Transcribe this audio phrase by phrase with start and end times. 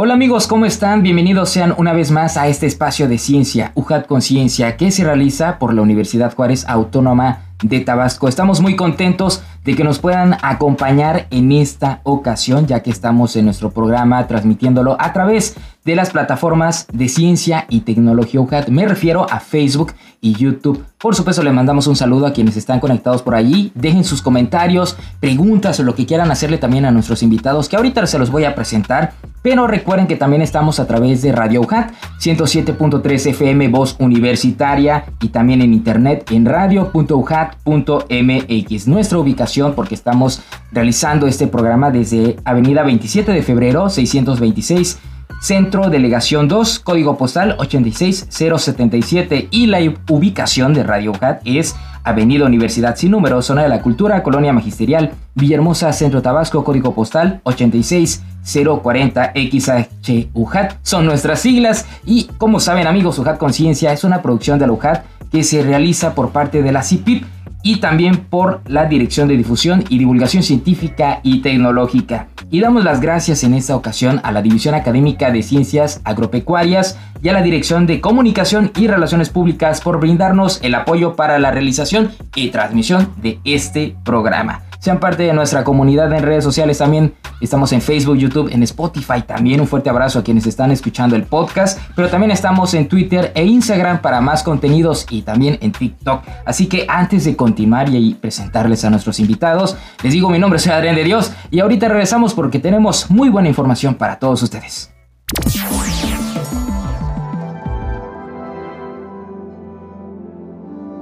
[0.00, 1.02] Hola amigos, ¿cómo están?
[1.02, 5.58] Bienvenidos sean una vez más a este espacio de ciencia, UJAT Conciencia, que se realiza
[5.58, 8.28] por la Universidad Juárez Autónoma de Tabasco.
[8.28, 13.44] Estamos muy contentos de que nos puedan acompañar en esta ocasión, ya que estamos en
[13.44, 18.68] nuestro programa transmitiéndolo a través de las plataformas de ciencia y tecnología UJAT.
[18.68, 20.84] Me refiero a Facebook y YouTube.
[20.98, 23.72] Por supuesto, le mandamos un saludo a quienes están conectados por allí.
[23.74, 28.06] Dejen sus comentarios, preguntas o lo que quieran hacerle también a nuestros invitados, que ahorita
[28.06, 29.12] se los voy a presentar.
[29.40, 35.28] Pero recuerden que también estamos a través de Radio UJAT 107.3 FM Voz Universitaria y
[35.28, 38.88] también en internet en radio.ujat.mx.
[38.88, 40.40] Nuestra ubicación porque estamos
[40.72, 44.98] realizando este programa desde Avenida 27 de Febrero 626
[45.40, 49.78] Centro Delegación 2, código postal 86077 y la
[50.08, 55.12] ubicación de Radio UJAT es Avenida Universidad sin número, zona de la cultura, Colonia Magisterial,
[55.34, 60.78] Villahermosa, Centro Tabasco, código postal 86040 XH UJAT.
[60.82, 65.04] Son nuestras siglas y como saben amigos, UJAT Conciencia es una producción de la UJAT
[65.30, 67.24] que se realiza por parte de la CIPIP
[67.62, 72.28] y también por la Dirección de Difusión y Divulgación Científica y Tecnológica.
[72.50, 77.28] Y damos las gracias en esta ocasión a la División Académica de Ciencias Agropecuarias y
[77.28, 82.10] a la Dirección de Comunicación y Relaciones Públicas por brindarnos el apoyo para la realización
[82.34, 87.14] y transmisión de este programa sean parte de nuestra comunidad en redes sociales también.
[87.40, 89.22] Estamos en Facebook, YouTube, en Spotify.
[89.26, 91.78] También un fuerte abrazo a quienes están escuchando el podcast.
[91.94, 96.22] Pero también estamos en Twitter e Instagram para más contenidos y también en TikTok.
[96.44, 100.72] Así que antes de continuar y presentarles a nuestros invitados, les digo mi nombre, soy
[100.72, 104.90] Adrián de Dios y ahorita regresamos porque tenemos muy buena información para todos ustedes.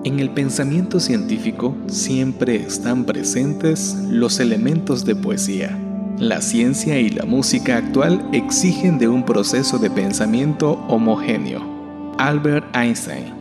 [0.07, 5.77] En el pensamiento científico siempre están presentes los elementos de poesía.
[6.21, 12.15] La ciencia y la música actual exigen de un proceso de pensamiento homogéneo.
[12.19, 13.36] Albert Einstein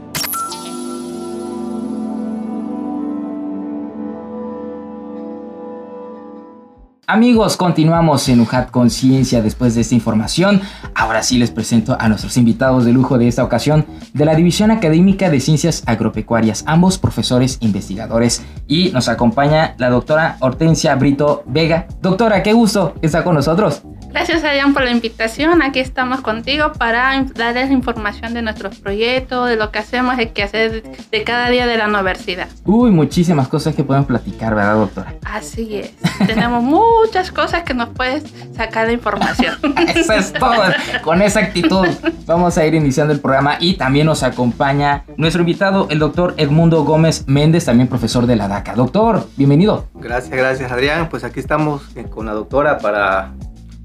[7.08, 10.62] Amigos, continuamos en UJAT Conciencia después de esta información.
[10.96, 14.72] Ahora sí les presento a nuestros invitados de lujo de esta ocasión de la División
[14.72, 18.44] Académica de Ciencias Agropecuarias, ambos profesores investigadores.
[18.66, 21.86] Y nos acompaña la doctora Hortensia Brito Vega.
[22.02, 23.84] Doctora, qué gusto que con nosotros.
[24.16, 25.62] Gracias, Adrián, por la invitación.
[25.62, 30.42] Aquí estamos contigo para darles información de nuestros proyectos, de lo que hacemos, de qué
[30.42, 32.48] hacer de cada día de la universidad.
[32.64, 35.16] Uy, muchísimas cosas que podemos platicar, ¿verdad, doctora?
[35.26, 35.96] Así es.
[36.26, 36.64] Tenemos
[37.04, 38.24] muchas cosas que nos puedes
[38.56, 39.58] sacar de información.
[39.94, 40.64] Eso es todo.
[41.04, 41.86] Con esa actitud
[42.26, 46.86] vamos a ir iniciando el programa y también nos acompaña nuestro invitado, el doctor Edmundo
[46.86, 48.76] Gómez Méndez, también profesor de la DACA.
[48.76, 49.90] Doctor, bienvenido.
[49.94, 51.10] Gracias, gracias, Adrián.
[51.10, 53.34] Pues aquí estamos eh, con la doctora para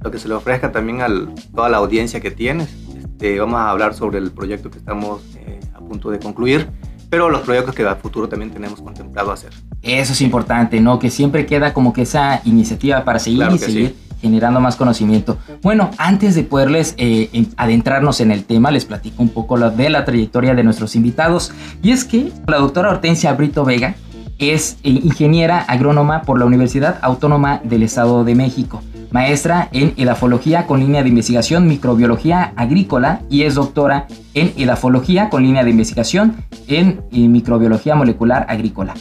[0.03, 1.09] lo que se le ofrezca también a
[1.55, 2.69] toda la audiencia que tienes.
[2.97, 6.69] Este, vamos a hablar sobre el proyecto que estamos eh, a punto de concluir,
[7.11, 9.53] pero los proyectos que a futuro también tenemos contemplado hacer.
[9.83, 10.99] Eso es importante, ¿no?
[10.99, 15.39] Que siempre queda como que esa iniciativa para seguir y seguir generando más conocimiento.
[15.62, 20.05] Bueno, antes de poderles eh, adentrarnos en el tema, les platico un poco de la
[20.05, 21.53] trayectoria de nuestros invitados.
[21.83, 23.94] Y es que la doctora Hortensia Brito Vega
[24.41, 30.67] es eh, ingeniera agrónoma por la Universidad Autónoma del Estado de México maestra en edafología
[30.67, 36.37] con línea de investigación microbiología agrícola y es doctora en edafología con línea de investigación
[36.69, 38.95] en eh, microbiología molecular agrícola.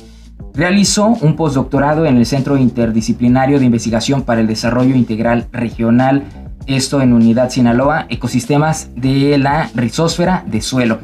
[0.53, 6.23] Realizó un postdoctorado en el Centro Interdisciplinario de Investigación para el Desarrollo Integral Regional,
[6.65, 10.99] esto en Unidad Sinaloa, Ecosistemas de la Rizósfera de Suelo.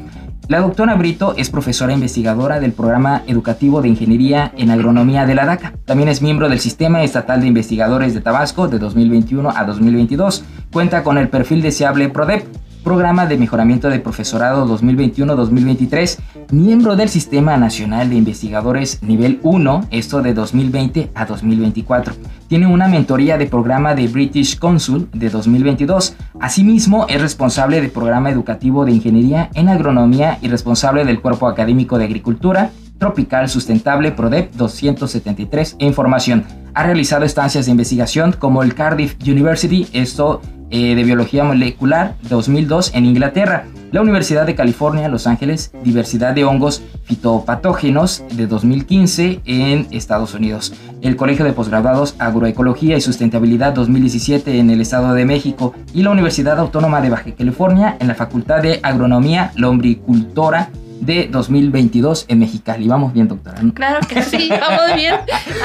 [0.48, 5.44] La doctora Brito es profesora investigadora del programa educativo de Ingeniería en Agronomía de la
[5.44, 5.72] DACA.
[5.84, 10.44] También es miembro del Sistema Estatal de Investigadores de Tabasco de 2021 a 2022.
[10.72, 12.46] Cuenta con el perfil deseable PRODEP
[12.86, 16.20] Programa de Mejoramiento de Profesorado 2021-2023,
[16.52, 22.14] miembro del Sistema Nacional de Investigadores Nivel 1, esto de 2020 a 2024.
[22.46, 26.14] Tiene una mentoría de programa de British Consul de 2022.
[26.38, 31.98] Asimismo, es responsable del programa educativo de Ingeniería en Agronomía y responsable del Cuerpo Académico
[31.98, 36.44] de Agricultura tropical sustentable PRODEP 273 e información.
[36.74, 42.92] Ha realizado estancias de investigación como el Cardiff University, esto eh, de biología molecular 2002
[42.94, 43.66] en Inglaterra.
[43.92, 50.74] La Universidad de California, Los Ángeles, Diversidad de Hongos Fitopatógenos de 2015 en Estados Unidos,
[51.02, 55.72] el Colegio de Posgraduados Agroecología y Sustentabilidad 2017 en el Estado de México.
[55.94, 60.70] Y la Universidad Autónoma de Baja California en la Facultad de Agronomía Lombricultora
[61.00, 62.88] de 2022 en Mexicali.
[62.88, 63.60] Vamos bien, doctora.
[63.74, 65.14] Claro que sí, vamos bien.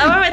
[0.01, 0.29] Ahora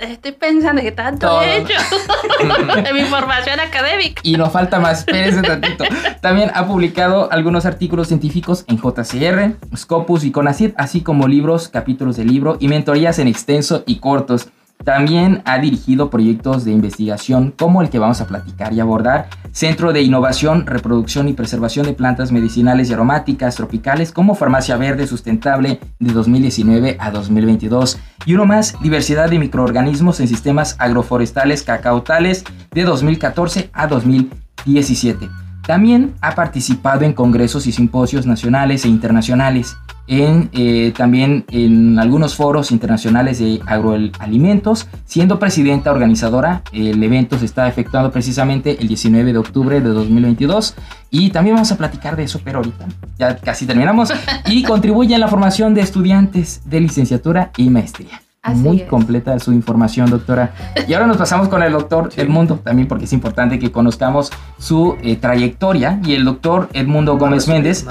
[0.00, 1.74] estoy, pensando que tanto he hecho
[2.82, 4.20] de mi formación académica.
[4.24, 5.84] Y nos falta más, espérense tantito.
[6.20, 12.16] También ha publicado algunos artículos científicos en JCR, Scopus y CONACYT, así como libros, capítulos
[12.16, 14.48] de libro y mentorías en extenso y cortos.
[14.84, 19.92] También ha dirigido proyectos de investigación como el que vamos a platicar y abordar, Centro
[19.92, 25.78] de Innovación, Reproducción y Preservación de Plantas Medicinales y Aromáticas Tropicales como Farmacia Verde Sustentable
[26.00, 27.98] de 2019 a 2022.
[28.26, 35.28] Y uno más, Diversidad de Microorganismos en Sistemas Agroforestales Cacautales de 2014 a 2017.
[35.66, 39.76] También ha participado en congresos y simposios nacionales e internacionales
[40.06, 46.62] en, eh, también en algunos foros internacionales de agroalimentos, siendo presidenta organizadora.
[46.72, 50.74] El evento se está efectuando precisamente el 19 de octubre de 2022
[51.10, 52.86] y también vamos a platicar de eso, pero ahorita
[53.18, 54.12] ya casi terminamos.
[54.46, 58.20] y contribuye en la formación de estudiantes de licenciatura y maestría.
[58.54, 60.52] Muy completa su información, doctora.
[60.88, 64.96] Y ahora nos pasamos con el doctor Edmundo, también porque es importante que conozcamos su
[65.00, 66.00] eh, trayectoria.
[66.04, 67.86] Y el doctor Edmundo Gómez Méndez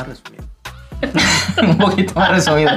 [1.67, 2.71] un poquito más resumido.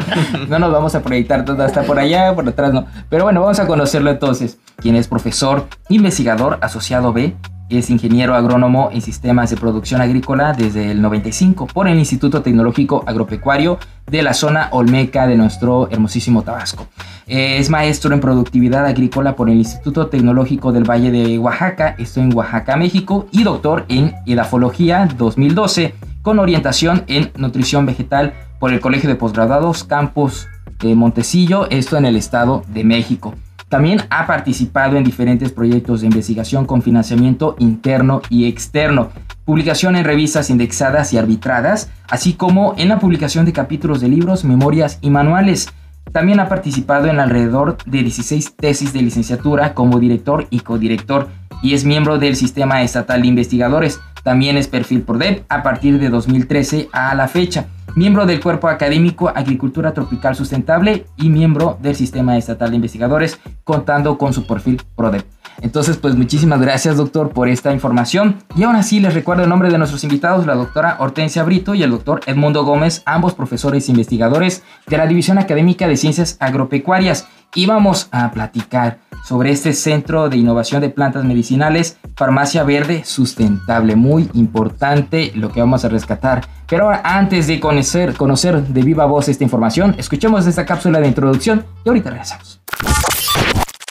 [0.48, 2.86] No nos vamos a proyectar todo hasta por allá, por atrás no.
[3.08, 4.58] Pero bueno, vamos a conocerlo entonces.
[4.76, 7.34] Quien es profesor, investigador asociado B,
[7.70, 13.04] es ingeniero agrónomo en sistemas de producción agrícola desde el 95 por el Instituto Tecnológico
[13.06, 16.86] Agropecuario de la zona Olmeca de nuestro hermosísimo Tabasco.
[17.26, 22.34] Es maestro en productividad agrícola por el Instituto Tecnológico del Valle de Oaxaca, esto en
[22.34, 25.94] Oaxaca, México, y doctor en edafología 2012
[26.24, 30.48] con orientación en nutrición vegetal por el Colegio de Postgraduados Campus
[30.80, 33.34] de Montecillo, esto en el Estado de México.
[33.68, 39.10] También ha participado en diferentes proyectos de investigación con financiamiento interno y externo,
[39.44, 44.44] publicación en revistas indexadas y arbitradas, así como en la publicación de capítulos de libros,
[44.44, 45.68] memorias y manuales.
[46.12, 51.28] También ha participado en alrededor de 16 tesis de licenciatura como director y codirector
[51.62, 56.08] y es miembro del Sistema Estatal de Investigadores, también es perfil PRODEP a partir de
[56.08, 57.66] 2013 a la fecha.
[57.94, 64.18] Miembro del Cuerpo Académico Agricultura Tropical Sustentable y miembro del Sistema Estatal de Investigadores, contando
[64.18, 65.24] con su perfil PRODEP.
[65.60, 68.38] Entonces, pues muchísimas gracias, doctor, por esta información.
[68.56, 71.82] Y ahora sí, les recuerdo el nombre de nuestros invitados, la doctora Hortensia Brito y
[71.82, 77.28] el doctor Edmundo Gómez, ambos profesores e investigadores de la División Académica de Ciencias Agropecuarias.
[77.54, 83.96] Y vamos a platicar sobre este Centro de Innovación de Plantas Medicinales, Farmacia Verde Sustentable.
[83.96, 86.46] Muy importante lo que vamos a rescatar.
[86.68, 91.64] Pero antes de conocer, conocer de viva voz esta información, escuchemos esta cápsula de introducción
[91.84, 92.60] y ahorita regresamos.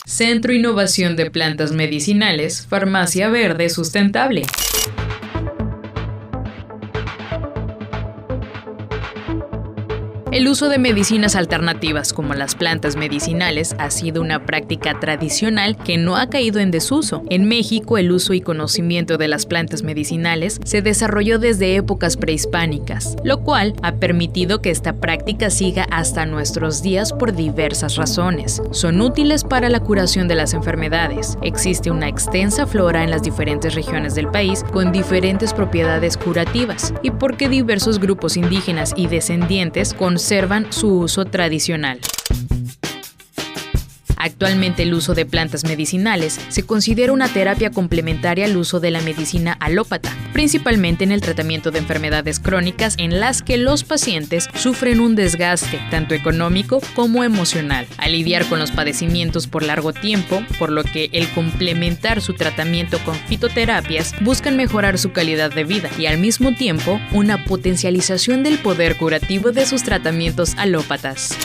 [0.06, 4.44] Centro Innovación de Plantas Medicinales, Farmacia Verde Sustentable.
[10.34, 16.00] El uso de medicinas alternativas como las plantas medicinales ha sido una práctica tradicional que
[16.00, 17.22] no ha caído en desuso.
[17.30, 23.16] En México, el uso y conocimiento de las plantas medicinales se desarrolló desde épocas prehispánicas,
[23.24, 28.60] lo cual ha permitido que esta práctica siga hasta nuestros días por diversas razones.
[28.72, 31.38] Son útiles para la curación de las enfermedades.
[31.44, 37.12] Existe una extensa flora en las diferentes regiones del país con diferentes propiedades curativas y
[37.12, 42.00] porque diversos grupos indígenas y descendientes con conservan su uso tradicional.
[44.24, 49.02] Actualmente el uso de plantas medicinales se considera una terapia complementaria al uso de la
[49.02, 55.02] medicina alópata, principalmente en el tratamiento de enfermedades crónicas en las que los pacientes sufren
[55.02, 60.72] un desgaste tanto económico como emocional al lidiar con los padecimientos por largo tiempo, por
[60.72, 66.06] lo que el complementar su tratamiento con fitoterapias buscan mejorar su calidad de vida y
[66.06, 71.38] al mismo tiempo una potencialización del poder curativo de sus tratamientos alópatas.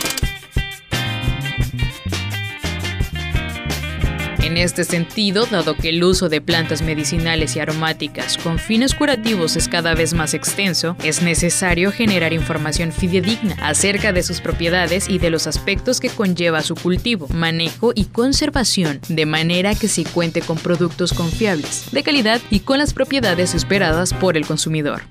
[4.49, 9.57] En este sentido, dado que el uso de plantas medicinales y aromáticas con fines curativos
[9.57, 15.19] es cada vez más extenso, es necesario generar información fidedigna acerca de sus propiedades y
[15.19, 20.41] de los aspectos que conlleva su cultivo, manejo y conservación, de manera que se cuente
[20.41, 25.03] con productos confiables, de calidad y con las propiedades esperadas por el consumidor.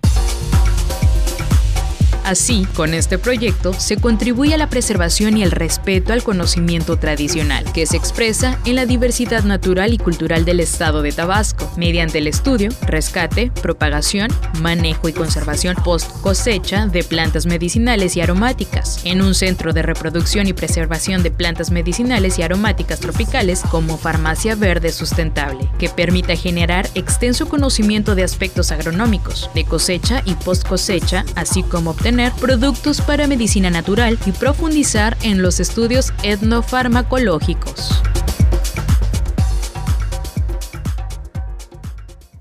[2.27, 7.63] Así, con este proyecto se contribuye a la preservación y el respeto al conocimiento tradicional,
[7.71, 12.27] que se expresa en la diversidad natural y cultural del estado de Tabasco, mediante el
[12.27, 14.27] estudio, rescate, propagación,
[14.59, 20.47] manejo y conservación post cosecha de plantas medicinales y aromáticas, en un centro de reproducción
[20.47, 26.89] y preservación de plantas medicinales y aromáticas tropicales como Farmacia Verde Sustentable, que permita generar
[26.93, 33.27] extenso conocimiento de aspectos agronómicos, de cosecha y post cosecha, así como obtener productos para
[33.27, 38.01] medicina natural y profundizar en los estudios etnofarmacológicos.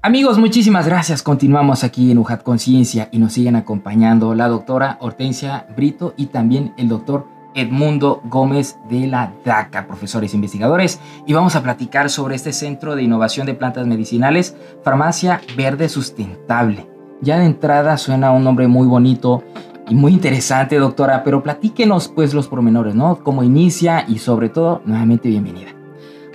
[0.03, 1.23] Amigos, muchísimas gracias.
[1.23, 6.73] Continuamos aquí en UJAT Conciencia y nos siguen acompañando la doctora Hortensia Brito y también
[6.77, 12.37] el doctor Edmundo Gómez de la DACA, profesores e investigadores, y vamos a platicar sobre
[12.37, 14.55] este Centro de Innovación de Plantas Medicinales,
[14.85, 16.87] Farmacia Verde Sustentable.
[17.23, 19.43] Ya de entrada suena un nombre muy bonito
[19.89, 23.19] y muy interesante, doctora, pero platíquenos pues los pormenores, ¿no?
[23.23, 25.75] Cómo inicia y sobre todo, nuevamente bienvenida.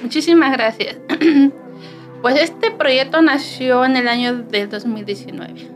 [0.01, 0.98] Muchísimas gracias.
[2.22, 5.72] Pues este proyecto nació en el año del 2019.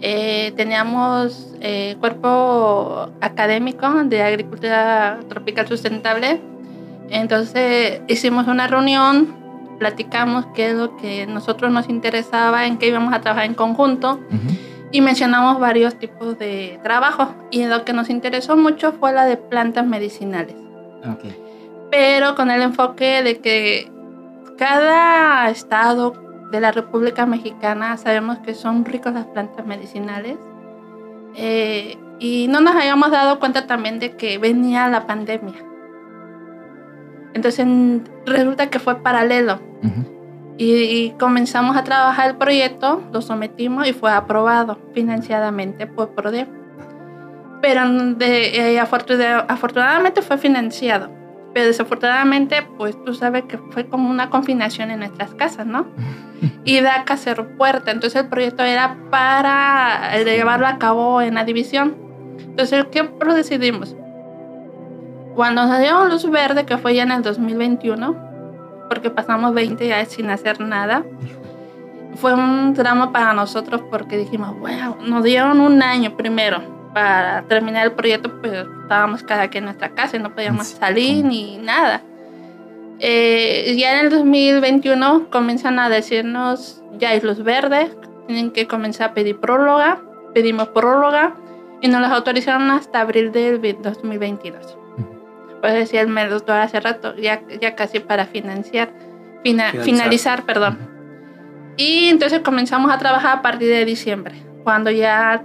[0.00, 6.40] Eh, teníamos eh, cuerpo académico de agricultura tropical sustentable.
[7.10, 9.36] Entonces hicimos una reunión,
[9.78, 14.18] platicamos qué es lo que nosotros nos interesaba, en qué íbamos a trabajar en conjunto
[14.90, 17.34] y mencionamos varios tipos de trabajo.
[17.50, 20.56] Y lo que nos interesó mucho fue la de plantas medicinales.
[21.90, 23.90] Pero con el enfoque de que
[24.56, 26.14] cada estado
[26.50, 30.36] de la República Mexicana sabemos que son ricos las plantas medicinales.
[31.34, 35.64] Eh, y no nos habíamos dado cuenta también de que venía la pandemia.
[37.34, 37.66] Entonces
[38.26, 39.60] resulta que fue paralelo.
[40.60, 46.48] Y, comenzamos a trabajar el proyecto, lo sometimos y fue aprobado financiadamente por PRODE.
[47.62, 51.10] Pero de, eh, afortunadamente fue financiado.
[51.54, 55.86] Pero desafortunadamente, pues tú sabes que fue como una confinación en nuestras casas, ¿no?
[56.64, 57.92] y DACA cerró puerta.
[57.92, 61.96] Entonces el proyecto era para eh, llevarlo a cabo en la división.
[62.38, 63.96] Entonces, ¿qué decidimos?
[65.36, 68.27] Cuando nos dieron luz verde, que fue ya en el 2021,
[68.88, 71.04] porque pasamos 20 años sin hacer nada,
[72.16, 76.60] fue un drama para nosotros porque dijimos, wow, nos dieron un año primero
[76.92, 81.24] para terminar el proyecto, pues estábamos cada quien en nuestra casa y no podíamos salir
[81.24, 82.02] ni nada.
[83.00, 87.92] Eh, ya en el 2021 comienzan a decirnos, ya hay luz verde,
[88.26, 90.00] tienen que comenzar a pedir próloga,
[90.34, 91.34] pedimos próloga
[91.80, 94.77] y nos las autorizaron hasta abril del 2022.
[95.60, 98.90] Pues decía el doctor hace rato, ya, ya casi para financiar,
[99.42, 99.84] finalizar.
[99.84, 100.78] finalizar, perdón.
[101.76, 104.34] Y entonces comenzamos a trabajar a partir de diciembre
[104.64, 105.42] cuando ya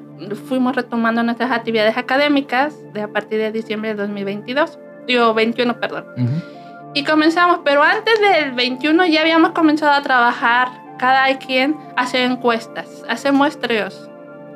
[0.49, 6.05] fuimos retomando nuestras actividades académicas de a partir de diciembre de 2022, digo 21, perdón.
[6.93, 13.05] Y comenzamos, pero antes del 21 ya habíamos comenzado a trabajar cada quien hace encuestas,
[13.07, 14.09] hace muestreos.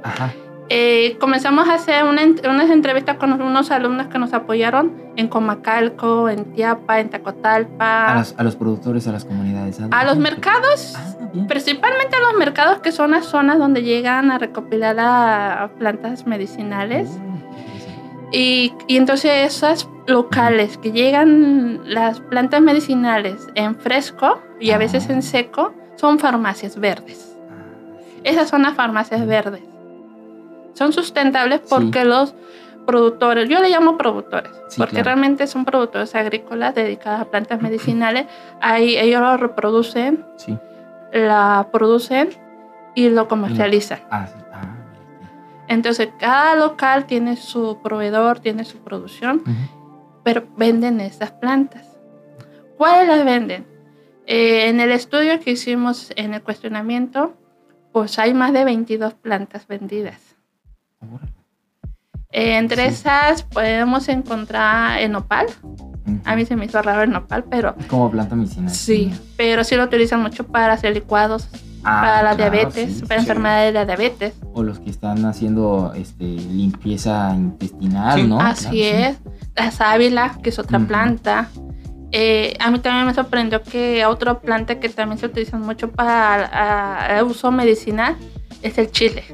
[0.04, 0.34] Ajá.
[0.70, 6.46] Eh, comenzamos a hacer unas entrevistas con unos alumnos que nos apoyaron en Comacalco, en
[6.54, 8.14] Tiapa, en Tacotalpa.
[8.14, 9.80] A los, productores, a las comunidades.
[9.92, 11.16] A, los mercados, ah,
[11.48, 17.10] principalmente a los mercados que son las zonas donde llegan a recopilar a plantas medicinales.
[17.10, 24.78] Oh, y, y, entonces esas locales que llegan las plantas medicinales en fresco y a
[24.78, 27.36] veces en seco son farmacias verdes.
[27.50, 29.64] Ah, esas son las farmacias verdes
[30.78, 32.36] son sustentables porque los
[32.88, 38.26] productores, yo le llamo productores, porque realmente son productores agrícolas dedicados a plantas medicinales,
[38.62, 40.26] ahí ellos lo reproducen,
[41.12, 42.30] la producen
[42.96, 44.00] y lo comercializan.
[44.10, 44.76] Ah, ah,
[45.68, 49.44] Entonces, cada local tiene su proveedor, tiene su producción,
[50.24, 52.00] pero venden estas plantas.
[52.78, 53.68] ¿Cuáles las venden?
[54.26, 57.36] Eh, en el estudio que hicimos en el cuestionamiento,
[57.92, 60.36] pues hay más de 22 plantas vendidas.
[62.32, 65.48] Eh, entre esas podemos encontrar el nopal.
[66.24, 67.76] A mí se me hizo raro el nopal, pero...
[67.88, 68.70] Como planta medicinal.
[68.70, 71.50] Sí, pero sí lo utilizan mucho para hacer licuados,
[71.84, 74.34] ah, para la diabetes, para enfermedades de la diabetes.
[74.54, 78.40] O los que están haciendo este, limpieza intestinal, ¿no?
[78.40, 79.18] Así es.
[79.56, 81.50] La sábila, que es otra planta.
[82.12, 87.22] Eh, a mí también me sorprendió que otra planta que también se utiliza mucho para
[87.26, 88.16] uso medicinal
[88.62, 89.26] es el chile.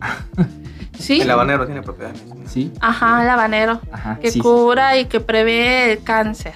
[1.08, 2.22] El habanero tiene propiedades.
[2.46, 2.72] Sí.
[2.80, 3.80] Ajá, el habanero.
[4.20, 6.54] que cura y que prevé el cáncer.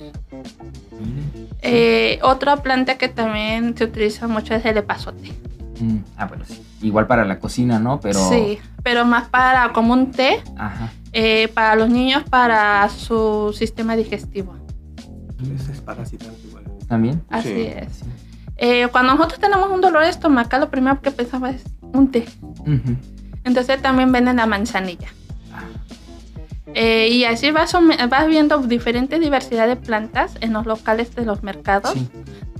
[1.61, 5.33] Eh, otra planta que también se utiliza mucho es el epazote.
[5.81, 6.61] Mm, ah, bueno, sí.
[6.83, 8.01] Igual para la cocina, ¿no?
[8.01, 8.29] Pero...
[8.29, 10.43] Sí, pero más para como un té.
[10.57, 10.93] Ajá.
[11.13, 14.57] Eh, para los niños, para su sistema digestivo.
[15.71, 16.65] Es parasitante igual.
[16.89, 17.23] ¿También?
[17.29, 18.03] Así es.
[18.57, 22.27] Eh, cuando nosotros tenemos un dolor estomacal, lo primero que pensamos es un té.
[23.45, 25.09] Entonces también venden la manzanilla.
[26.75, 27.77] Eh, y así vas,
[28.09, 31.95] vas viendo diferentes diversidad de plantas en los locales de los mercados,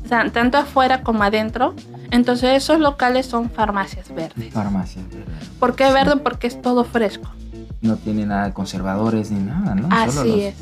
[0.09, 1.75] tanto afuera como adentro.
[2.11, 4.53] Entonces esos locales son farmacias verdes.
[4.53, 5.49] Farmacias verdes.
[5.59, 6.17] ¿Por qué verde?
[6.17, 7.31] Porque es todo fresco.
[7.81, 9.89] No tiene nada de conservadores ni nada, ¿no?
[9.91, 10.57] Así es.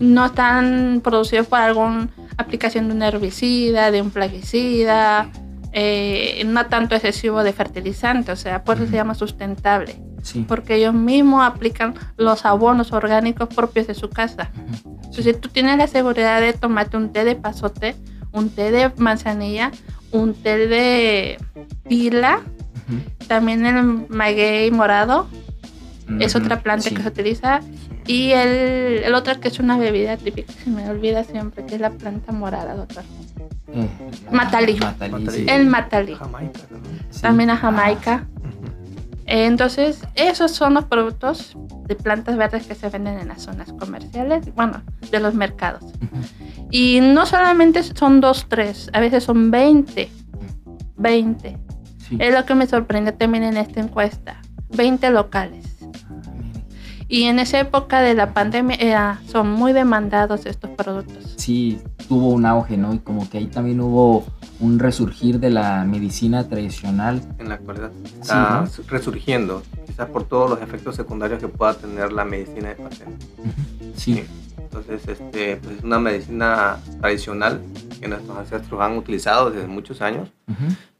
[0.00, 5.30] No están producidos por alguna aplicación de un herbicida, de un plaguicida,
[5.72, 9.96] eh, no tanto excesivo de fertilizante, o sea, por eso se llama sustentable.
[10.46, 14.50] Porque ellos mismos aplican los abonos orgánicos propios de su casa.
[14.84, 17.96] Entonces, si tú tienes la seguridad de tomarte un té de pasote,
[18.30, 19.72] un té de manzanilla,
[20.12, 21.38] un té de
[21.88, 22.40] pila,
[23.26, 25.26] también el maguey morado,
[26.20, 27.60] es otra planta que se utiliza.
[28.06, 31.80] Y el, el, otro que es una bebida típica, se me olvida siempre, que es
[31.80, 33.04] la planta morada, doctor.
[33.74, 33.88] Eh,
[34.30, 34.78] matalí.
[35.48, 36.16] El matalí.
[37.20, 38.26] También a Jamaica.
[39.26, 44.52] Entonces, esos son los productos de plantas verdes que se venden en las zonas comerciales,
[44.54, 45.84] bueno, de los mercados.
[46.70, 50.10] Y no solamente son dos, tres, a veces son 20.
[50.96, 51.58] 20.
[52.18, 54.40] Es lo que me sorprende también en esta encuesta.
[54.70, 55.71] 20 locales.
[57.12, 61.34] Y en esa época de la pandemia son muy demandados estos productos.
[61.36, 61.78] Sí,
[62.08, 62.94] tuvo un auge, ¿no?
[62.94, 64.24] Y como que ahí también hubo
[64.60, 67.20] un resurgir de la medicina tradicional.
[67.38, 72.24] En la actualidad está resurgiendo, quizás por todos los efectos secundarios que pueda tener la
[72.24, 73.26] medicina de paciente.
[73.94, 74.24] sí.
[74.56, 77.60] Entonces, este, pues es una medicina tradicional
[78.00, 80.30] que nuestros ancestros han utilizado desde muchos años.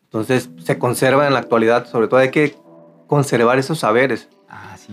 [0.04, 2.54] Entonces, se conserva en la actualidad, sobre todo hay que
[3.06, 4.28] conservar esos saberes.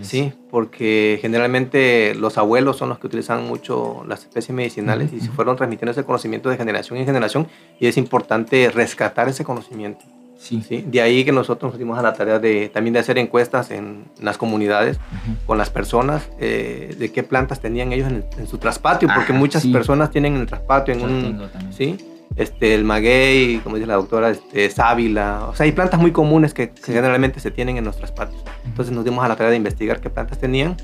[0.02, 5.28] Sí, porque generalmente los abuelos son los que utilizan mucho las especies medicinales y se
[5.30, 10.04] fueron transmitiendo ese conocimiento de generación en generación y es importante rescatar ese conocimiento.
[10.38, 10.62] Sí.
[10.66, 10.84] ¿sí?
[10.86, 14.06] De ahí que nosotros nos dimos a la tarea de también de hacer encuestas en,
[14.22, 14.98] las comunidades
[15.46, 19.66] con las personas eh, de qué plantas tenían ellos en, su traspatio, porque ah, muchas
[19.66, 21.50] personas tienen en el traspatio en un...
[21.70, 21.98] ¿sí?
[22.36, 25.46] Este, el maguey, como dice la doctora, este, sábila.
[25.48, 28.42] O sea, hay plantas muy comunes que, generalmente se tienen en nuestros patios.
[28.64, 30.76] Entonces nos dimos a la tarea de investigar qué plantas tenían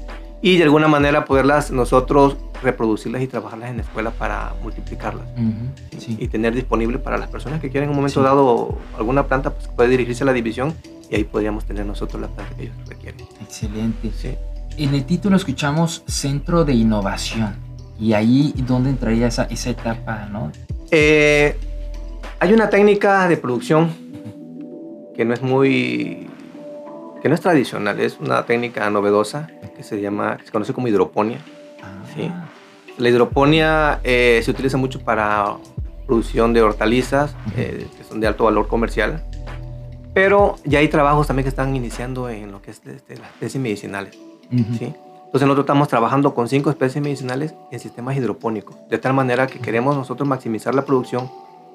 [0.42, 5.26] y de alguna manera poderlas nosotros reproducirlas y trabajarlas en la escuela para multiplicarlas
[6.06, 9.68] y tener disponible para las personas que quieran en un momento dado alguna planta, pues
[9.68, 10.74] puede dirigirse a la división
[11.10, 13.26] y ahí podríamos tener nosotros la planta que ellos requieren.
[13.40, 14.38] Excelente.
[14.76, 17.56] En el título escuchamos Centro de Innovación
[17.98, 20.52] y ahí donde entraría esa, esa etapa, ¿no?
[20.90, 21.56] Eh,
[22.38, 23.90] hay una técnica de producción
[25.14, 26.28] que no es muy
[27.22, 31.38] que no es tradicional, es una técnica novedosa que se llama, se conoce como hidroponía.
[31.82, 32.46] Ah.
[32.98, 35.56] La hidroponía eh, se utiliza mucho para
[36.06, 39.24] producción de hortalizas eh, que son de alto valor comercial,
[40.14, 44.16] pero ya hay trabajos también que están iniciando en lo que es las especies medicinales.
[44.78, 44.94] ¿sí?
[45.26, 49.58] Entonces nosotros estamos trabajando con cinco especies medicinales en sistemas hidropónicos, de tal manera que
[49.58, 51.30] queremos nosotros maximizar la producción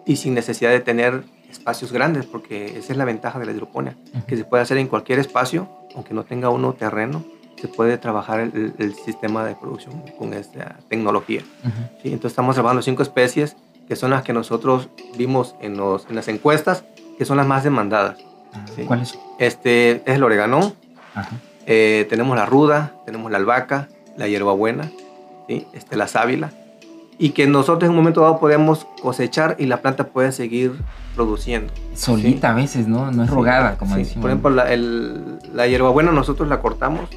[0.06, 3.96] y sin necesidad de tener espacios grandes, porque esa es la ventaja de la hidroponía,
[4.26, 7.24] que se puede hacer en cualquier espacio, aunque no tenga uno terreno,
[7.62, 11.42] se puede trabajar el, sistema de producción con esta tecnología.
[12.02, 12.12] ¿sí?
[12.12, 13.56] Entonces estamos trabajando cinco especies
[13.88, 16.86] que son las que nosotros vimos en, los, en las encuestas,
[17.18, 18.18] que son las más demandadas.
[18.54, 19.20] Ah, ¿Cuáles?
[19.38, 20.74] Este es el oregano,
[21.66, 24.92] eh, tenemos la ruda, tenemos la albahaca, la hierbabuena,
[25.48, 25.68] ¿sí?
[25.74, 26.52] este, la sábila,
[27.18, 30.74] y que nosotros en un momento dado podemos cosechar y la planta puede seguir
[31.16, 31.72] produciendo.
[31.94, 33.12] Solita a veces, ¿no?
[33.12, 34.22] No es rogada, como decimos.
[34.22, 37.10] Por ejemplo, la, la, hierbabuena nosotros la cortamos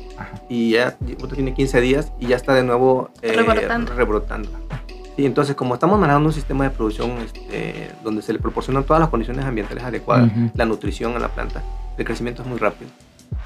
[0.49, 0.97] y ya
[1.33, 3.95] tiene 15 días y ya está de nuevo eh, rebrotando.
[3.95, 4.51] rebrotando.
[5.17, 9.01] Sí, entonces, como estamos manejando un sistema de producción este, donde se le proporcionan todas
[9.01, 11.63] las condiciones ambientales adecuadas, la nutrición a la planta,
[11.97, 12.91] el crecimiento es muy rápido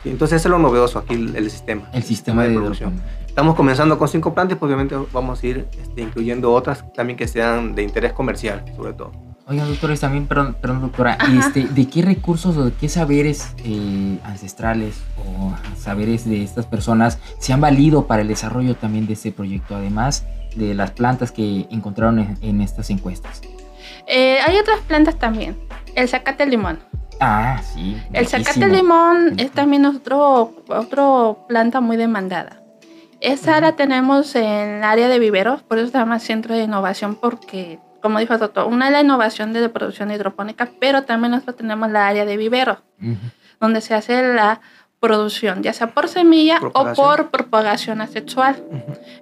[0.04, 1.88] entonces, es lo novedoso aquí, el, sistema.
[1.92, 3.00] El sistema de, producción.
[3.26, 7.28] Estamos comenzando con cinco plantas, pues obviamente vamos a ir este, incluyendo otras también que
[7.28, 9.12] sean de interés comercial, sobre todo.
[9.50, 14.18] Oigan, doctores, también, perdón, perdón doctora, este, ¿de qué recursos o de qué saberes eh,
[14.22, 19.32] ancestrales o saberes de estas personas se han valido para el desarrollo también de este
[19.32, 23.40] proyecto, además de las plantas que encontraron en, estas encuestas?
[24.06, 25.56] Eh, hay otras plantas también,
[25.94, 26.80] el zacate limón.
[27.20, 28.00] Ah, sí.
[28.12, 32.62] El zacate limón es también otro, otro planta muy demandada.
[33.20, 37.16] Esa la tenemos en el área de viveros, por eso se llama Centro de Innovación,
[37.16, 41.56] porque como dijo el doctor, una es la innovación de producción hidropónica, pero también nosotros
[41.56, 42.82] tenemos la área de vivero,
[43.60, 44.60] donde se hace la
[45.00, 48.62] producción, ya sea por semilla o por propagación asexual.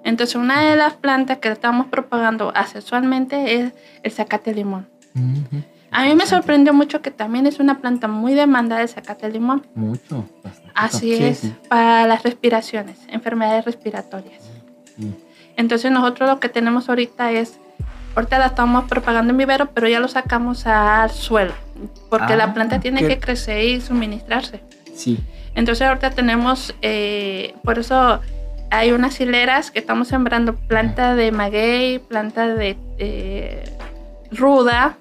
[0.03, 4.87] Entonces, una de las plantas que estamos propagando asexualmente es el zacate limón.
[5.97, 9.65] A mí me sorprendió mucho que también es una planta muy demandada el zacate limón.
[9.73, 10.29] Mucho.
[10.75, 14.43] Así es, para las respiraciones, enfermedades respiratorias.
[15.55, 17.59] Entonces nosotros lo que tenemos ahorita es,
[18.13, 21.53] ahorita la estamos propagando en vivero, pero ya lo sacamos al suelo,
[22.11, 24.61] porque la ah, planta tiene que crecer y suministrarse.
[24.93, 25.17] Sí.
[25.55, 28.21] Entonces ahorita tenemos, eh, por eso
[28.69, 33.73] hay unas hileras que estamos sembrando planta de maguey, planta de
[34.29, 34.95] ruda,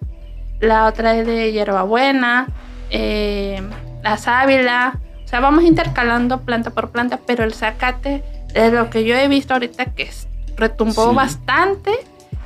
[0.60, 2.48] la otra es de hierbabuena,
[2.90, 3.60] eh,
[4.02, 5.00] la sábila.
[5.24, 8.22] O sea, vamos intercalando planta por planta, pero el zacate
[8.54, 10.08] es lo que yo he visto ahorita que
[10.56, 11.90] retumbó bastante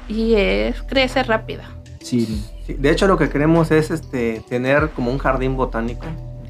[0.08, 1.62] y es, crece rápido.
[2.00, 2.44] Sí.
[2.66, 6.06] De hecho, lo que queremos es este, tener como un jardín botánico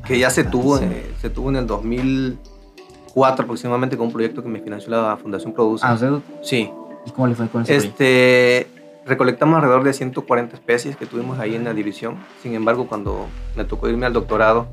[0.06, 4.48] que ya se tuvo, eh, se tuvo en el 2004 aproximadamente con un proyecto que
[4.48, 5.84] me financió la Fundación Produce.
[5.86, 5.98] Ah,
[6.42, 6.70] Sí.
[7.06, 8.66] ¿Y cómo le fue con ese Este,
[9.06, 12.16] recolectamos alrededor de 140 especies que tuvimos ahí en la división.
[12.42, 14.68] Sin embargo, cuando me tocó irme al doctorado,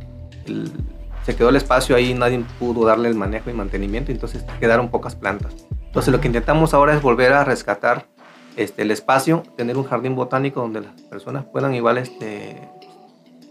[1.24, 5.16] se quedó el espacio ahí, nadie pudo darle el manejo y mantenimiento, entonces quedaron pocas
[5.16, 5.54] plantas.
[5.86, 8.08] Entonces lo que intentamos ahora es volver a rescatar
[8.56, 12.70] este, el espacio, tener un jardín botánico donde las personas puedan igual este,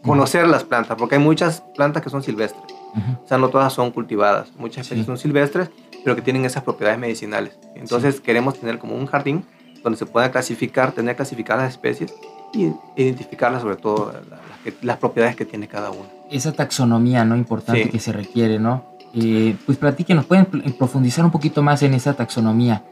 [0.02, 2.64] conocer las plantas, porque hay muchas plantas que son silvestres.
[3.22, 4.52] O sea, no todas son cultivadas.
[4.56, 5.70] Muchas especies son silvestres,
[6.02, 7.58] pero que tienen esas propiedades medicinales.
[7.74, 9.44] Entonces, queremos tener como un jardín
[9.86, 12.12] donde se puedan clasificar, tener clasificadas las especies
[12.52, 14.12] y identificarlas sobre todo
[14.82, 16.08] las, propiedades que tiene cada una.
[16.28, 17.36] Esa taxonomía, ¿no?
[17.36, 18.84] Importante que se requiere, ¿no?
[19.14, 20.46] Eh, pues platíquenos, pueden
[20.76, 22.82] profundizar un poquito más en esa taxonomía.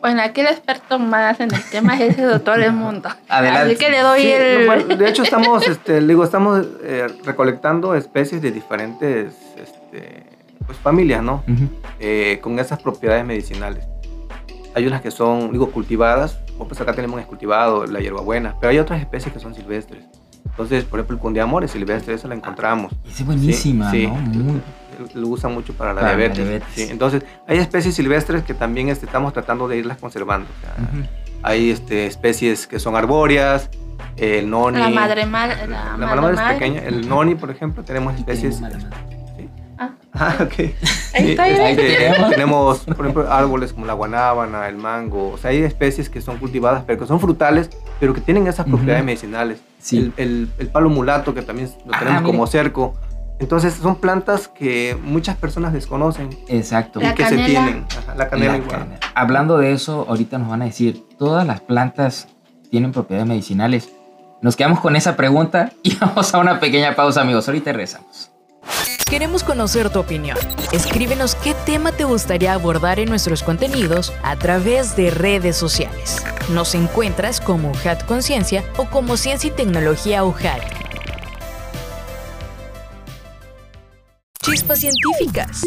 [0.00, 3.08] Bueno, aquí el experto más en el tema es el doctor del mundo.
[3.28, 3.68] Adelante.
[3.68, 4.98] Así que le doy el...
[4.98, 10.24] de hecho, estamos, este, digo, estamos eh, recolectando especies de diferentes este,
[10.66, 11.44] pues, familias, ¿no?
[12.00, 13.91] Eh, con esas propiedades medicinales.
[14.74, 18.78] Hay unas que son, digo, cultivadas, pues acá tenemos es cultivado, la hierbabuena, pero hay
[18.78, 20.04] otras especies que son silvestres.
[20.44, 22.92] Entonces, por ejemplo, el condiamor es silvestre, eso la encontramos.
[23.06, 24.08] Es buenísima, ¿no?
[24.14, 24.60] Muy
[25.14, 26.62] lo usan mucho para la diabetes.
[26.90, 30.48] Entonces, hay especies silvestres que también este, estamos tratando de irlas conservando.
[31.42, 33.70] Hay este, especies que son arbóreas,
[34.16, 34.78] el noni.
[34.78, 35.66] La madre madre.
[35.66, 36.80] La, madre, es pequeña.
[36.82, 38.60] El noni, por ejemplo, tenemos especies.
[39.78, 40.52] Ah, ah, ok.
[41.14, 41.76] Ahí está, ahí
[42.30, 45.30] tenemos, por ejemplo, árboles como la guanábana, el mango.
[45.32, 48.66] O sea, hay especies que son cultivadas, pero que son frutales, pero que tienen esas
[48.66, 49.60] propiedades medicinales.
[49.78, 50.12] Sí.
[50.16, 52.94] El, el, palo mulato, que también lo ah, tenemos como cerco.
[53.40, 56.30] Entonces son plantas que muchas personas desconocen.
[56.48, 57.00] Exacto.
[57.02, 57.84] Y que se tienen.
[58.16, 58.98] la canela igual.
[59.14, 62.28] Hablando de eso, ahorita nos van a decir, ¿todas las plantas
[62.70, 63.90] tienen propiedades medicinales?
[64.42, 67.48] Nos quedamos con esa pregunta y vamos a una pequeña pausa, amigos.
[67.48, 68.31] Ahorita rezamos.
[69.12, 70.38] Queremos conocer tu opinión.
[70.72, 76.24] Escríbenos qué tema te gustaría abordar en nuestros contenidos a través de redes sociales.
[76.48, 80.62] Nos encuentras como HAT Conciencia o como Ciencia y Tecnología UJAT.
[84.40, 85.60] Chispas científicas.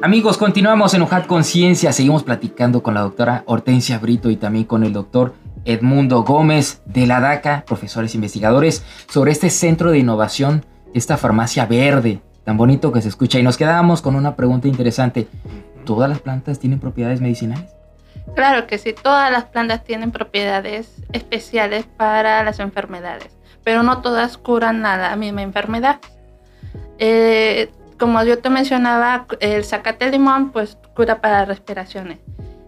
[0.04, 1.94] Amigos, continuamos en UJAT Conciencia.
[1.94, 7.06] Seguimos platicando con la doctora Hortensia Brito y también con el doctor Edmundo Gómez de
[7.06, 13.04] la DACA, profesores investigadores, sobre este centro de innovación, esta farmacia verde, tan bonito que
[13.04, 13.38] se escucha.
[13.38, 15.28] Y nos quedamos con una pregunta interesante.
[15.86, 17.70] ¿Todas las plantas tienen propiedades medicinales?
[18.36, 24.40] Claro que sí, todas las plantas tienen propiedades especiales para las enfermedades, pero no todas
[24.40, 26.00] curan a la misma enfermedad.
[26.98, 27.70] Eh,
[28.02, 32.18] como yo te mencionaba, el zacate limón pues cura para respiraciones.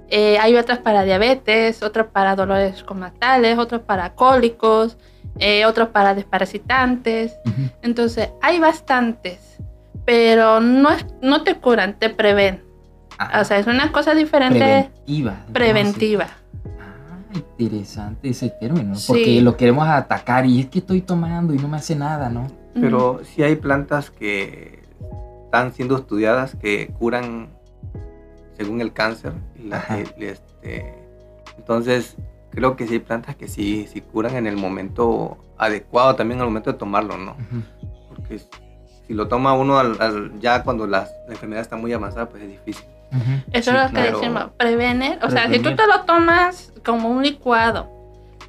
[0.08, 4.96] Eh, hay otras para diabetes, otras para dolores estomacales, otras para cólicos,
[5.39, 7.34] eh, otras para desparasitantes.
[7.82, 9.58] Entonces, hay bastantes,
[10.06, 10.89] pero no,
[11.24, 12.62] no te curan, te prevén.
[13.17, 13.41] Ah.
[13.41, 14.60] o sea, es una cosa diferente.
[14.60, 15.46] Preventiva.
[15.52, 16.28] Preventiva.
[16.80, 21.67] Ah, interesante ese término, porque lo queremos atacar y es que estoy tomando y no
[21.67, 22.52] me hace nada, ¿no?
[22.76, 24.83] Pero sí hay plantas que
[25.54, 27.48] están siendo estudiadas que curan
[28.58, 29.34] según el cáncer.
[30.18, 30.96] este,
[31.60, 32.18] entonces,
[32.50, 36.48] creo que sí hay plantas que sí, sí curan en el momento adecuado, también el
[36.48, 37.38] momento de tomarlo, ¿no?
[38.10, 39.80] Porque si lo toma uno
[40.39, 42.86] ya cuando la, enfermedad está muy avanzada, pues es difícil.
[43.52, 45.20] Eso es lo que decimos, prevenir.
[45.22, 47.92] O sea, si tú te lo tomas como un licuado,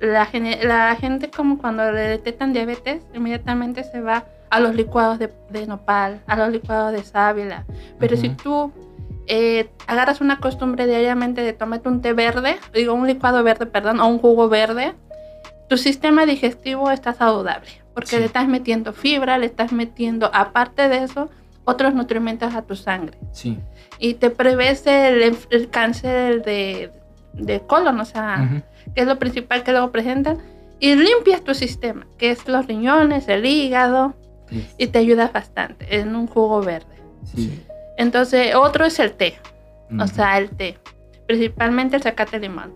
[0.00, 0.26] la,
[0.62, 6.20] la gente como cuando le detectan diabetes, inmediatamente se va a los licuados de, nopal,
[6.28, 7.64] a los licuados de sábila.
[7.98, 8.72] Pero si tú
[9.26, 13.98] eh, agarras una costumbre diariamente de tomarte un té verde, digo un licuado verde, perdón,
[13.98, 14.94] o un jugo verde,
[15.68, 21.02] tu sistema digestivo está saludable, porque le estás metiendo fibra, le estás metiendo, aparte de
[21.02, 21.30] eso,
[21.64, 23.18] otros nutrimentos a tu sangre.
[23.32, 23.58] Sí.
[23.98, 26.92] Y te prevés el, cáncer de,
[27.32, 28.62] de, colon, o sea,
[28.94, 30.38] que es lo principal que luego presentan,
[30.78, 34.14] y limpias tu sistema, que es los riñones, el hígado,
[34.78, 36.96] y te ayuda bastante en un jugo verde.
[37.96, 39.38] Entonces, otro es el té,
[39.98, 40.78] o sea, el té,
[41.26, 42.72] principalmente el zacate limón.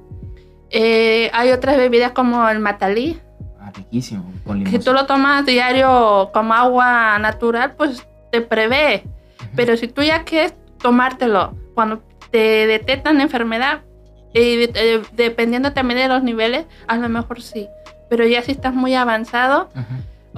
[0.70, 3.18] Eh, hay otras bebidas como el matalí.
[3.60, 9.04] Ah, riquísimo, con Si tú lo tomas diario como agua natural, pues te prevé.
[9.56, 13.80] Pero si tú ya quieres tomártelo cuando te detectan enfermedad,
[14.34, 17.68] eh, dependiendo también de los niveles, a lo mejor sí.
[18.10, 19.70] Pero ya si estás muy avanzado,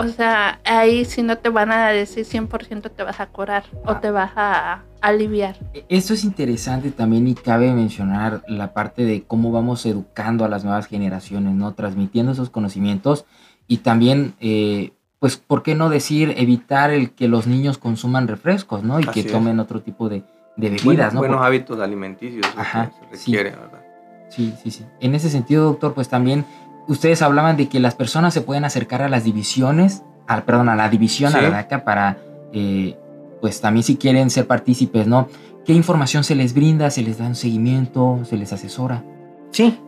[0.00, 3.96] o sea, ahí si no te van a decir 100% te vas a curar o
[3.96, 5.56] te vas a aliviar.
[5.88, 10.64] Esto es interesante también y cabe mencionar la parte de cómo vamos educando a las
[10.64, 11.74] nuevas generaciones, ¿no?
[11.74, 13.26] Transmitiendo esos conocimientos
[13.66, 18.82] y también, eh, pues, ¿por qué no decir evitar el que los niños consuman refrescos,
[18.82, 19.00] ¿no?
[19.00, 20.24] Y que tomen otro tipo de,
[20.56, 21.20] bebidas, ¿no?
[21.20, 23.82] Buenos hábitos alimenticios Ajá, se requiere, ¿verdad?
[24.28, 24.84] Sí, sí, sí.
[25.00, 26.44] En ese sentido, doctor, pues también
[26.88, 30.76] ustedes hablaban de que las personas se pueden acercar a las divisiones, al, perdón, a
[30.76, 32.18] la división, a la DACA, para,
[32.52, 32.96] eh,
[33.40, 35.28] pues también si quieren ser partícipes, ¿no?
[35.64, 36.90] ¿Qué información se les brinda?
[36.90, 38.20] ¿Se les da un seguimiento?
[38.24, 39.02] ¿Se les asesora?
[39.50, 39.78] Sí.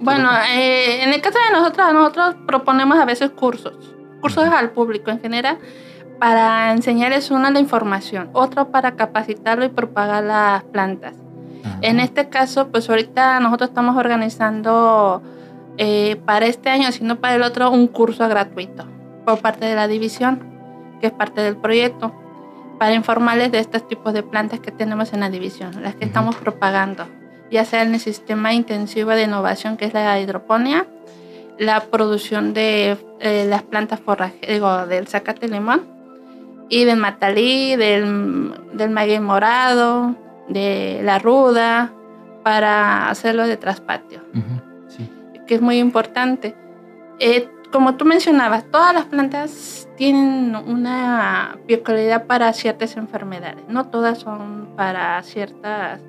[0.00, 3.74] Bueno, eh, en el caso de nosotros, nosotros proponemos a veces cursos,
[4.20, 5.58] cursos al público en general,
[6.18, 11.14] para enseñarles una la información, otro para capacitarlo y propagar las plantas.
[11.80, 15.22] En este caso, pues ahorita nosotros estamos organizando
[15.76, 18.86] eh, para este año, sino para el otro, un curso gratuito
[19.24, 20.40] por parte de la división,
[21.00, 22.14] que es parte del proyecto,
[22.78, 26.36] para informarles de estos tipos de plantas que tenemos en la división, las que estamos
[26.36, 27.06] propagando,
[27.50, 30.86] ya sea en el sistema intensivo de innovación que es la hidroponía,
[31.58, 35.82] la producción de eh, las plantas forraje, digo, del zacate limón
[36.68, 40.14] y del matalí, del, del maguey morado,
[40.48, 41.92] de la ruda,
[42.42, 44.20] para hacerlo de traspatio
[45.46, 46.54] que es muy importante.
[47.18, 54.18] Eh, como tú mencionabas, todas las plantas tienen una peculiaridad para ciertas enfermedades, no todas
[54.18, 56.00] son para ciertas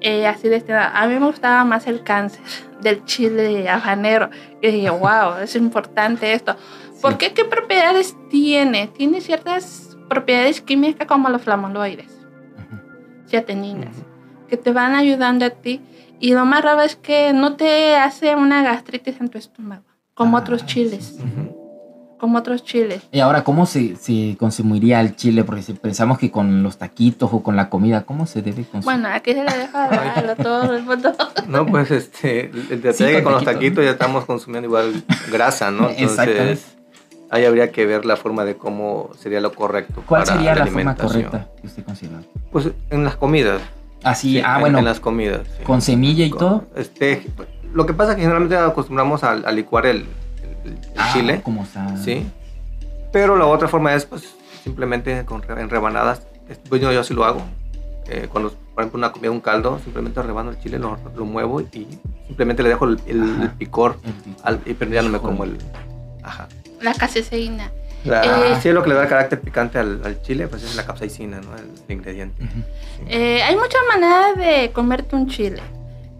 [0.00, 2.42] eh, así de este, A mí me gustaba más el cáncer
[2.82, 4.28] del chile habanero.
[4.60, 6.56] Y dije, wow, es importante esto.
[7.00, 7.32] ¿Por qué?
[7.32, 8.88] ¿Qué propiedades tiene?
[8.88, 12.12] Tiene ciertas propiedades químicas como los flavonoides,
[13.26, 13.96] ciateninas,
[14.46, 15.80] que te van ayudando a ti
[16.20, 20.36] y lo más raro es que no te hace una gastritis en tu estómago, como
[20.36, 21.16] otros chiles.
[22.18, 23.02] como otros chiles.
[23.12, 25.44] Y ahora, ¿cómo se, se, consumiría el chile?
[25.44, 28.84] Porque si pensamos que con los taquitos o con la comida, ¿cómo se debe consumir?
[28.84, 31.12] Bueno, aquí se le deja a todo el mundo.
[31.48, 35.90] No, pues este, el detalle con, con los taquitos ya estamos consumiendo igual grasa, ¿no?
[35.96, 36.74] Entonces,
[37.30, 40.02] ahí habría que ver la forma de cómo sería lo correcto.
[40.06, 42.22] ¿Cuál sería la, forma correcta que usted considera?
[42.52, 43.60] Pues en las comidas.
[44.04, 44.78] Así, ah, en, bueno.
[44.78, 45.42] En las comidas.
[45.64, 46.64] ¿Con semilla y todo?
[46.76, 47.26] Este,
[47.72, 50.06] lo que pasa es que generalmente acostumbramos a, licuar el,
[50.64, 51.40] el, ah, chile.
[51.42, 51.96] Como está.
[51.96, 52.26] Sí.
[53.12, 56.22] Pero la otra forma es, pues, simplemente con, en rebanadas.
[56.68, 57.42] Pues yo, yo así lo hago.
[58.06, 61.62] Eh, cuando, por ejemplo, una comida, un caldo, simplemente rebano el chile, lo, lo muevo
[61.62, 61.86] y
[62.26, 63.96] simplemente le dejo el, el picor,
[64.42, 65.56] al, y pero ya no me como el...
[66.22, 66.48] Ajá.
[66.82, 67.70] La caseína.
[68.04, 70.62] La, eh, sí, es lo que le da el carácter picante al, al, chile, pues
[70.62, 71.56] es la capsaicina, ¿no?
[71.56, 72.42] El, el ingrediente.
[72.42, 72.64] Uh -huh.
[72.96, 73.02] sí.
[73.08, 75.62] eh, hay muchas maneras de comerte un chile.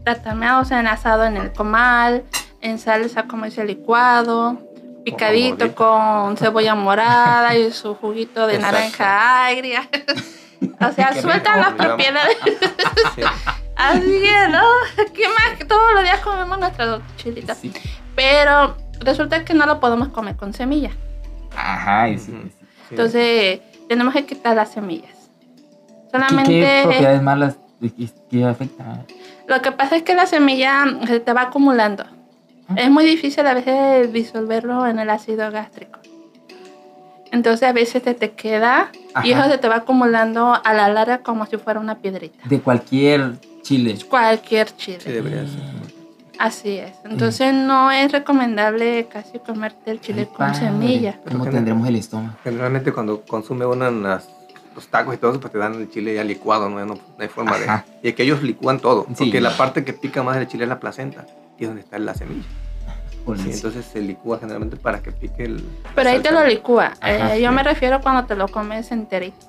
[0.04, 2.24] Tatamado, o sea, en asado en el comal,
[2.60, 4.58] en salsa como ese licuado,
[5.04, 8.76] picadito con cebolla morada y su juguito de Exacto.
[8.76, 9.88] naranja agria.
[10.80, 12.36] o sea, sueltan las propiedades.
[13.14, 13.22] sí.
[13.76, 14.62] Así que, ¿no?
[15.12, 15.68] ¿Qué más?
[15.68, 17.58] Todos los días comemos nuestras chilitas.
[17.58, 17.72] Sí.
[18.14, 20.94] Pero resulta que no lo podemos comer con semillas.
[21.56, 22.32] Ajá, sí, sí.
[22.90, 25.30] Entonces, tenemos que quitar las semillas.
[26.10, 26.50] Solamente.
[26.50, 27.56] ¿Qué, qué propiedades malas
[28.30, 29.06] que afectan?
[29.46, 32.04] Lo que pasa es que la semilla se te va acumulando.
[32.68, 32.74] ¿Ah?
[32.76, 35.98] Es muy difícil a veces disolverlo en el ácido gástrico.
[37.30, 39.26] Entonces a veces te, te queda Ajá.
[39.26, 42.38] y eso se te va acumulando a la larga como si fuera una piedrita.
[42.48, 43.98] De cualquier chile.
[44.08, 45.00] Cualquier chile.
[45.00, 45.83] Sí, debería ser.
[46.38, 46.92] Así es.
[47.04, 47.66] Entonces mm.
[47.66, 50.58] no es recomendable casi comerte el chile Ay, con padre.
[50.58, 51.20] semilla.
[51.30, 52.36] ¿Cómo tendremos el estómago?
[52.42, 54.28] Generalmente cuando consume uno en las,
[54.74, 57.00] los tacos y todo eso, pues te dan el chile ya licuado, no, no, no
[57.18, 57.84] hay forma Ajá.
[58.00, 58.08] de...
[58.08, 59.14] Y es que ellos licúan todo, sí.
[59.24, 61.26] porque la parte que pica más del chile es la placenta,
[61.58, 62.44] y es donde está la semilla.
[63.36, 65.64] Sí, entonces se licúa generalmente para que pique el...
[65.94, 66.92] Pero ahí te lo licúa.
[67.00, 69.46] Ajá, eh, yo me refiero cuando te lo comes enterito.